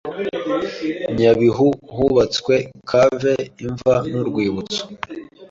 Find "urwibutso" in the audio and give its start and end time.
4.21-4.81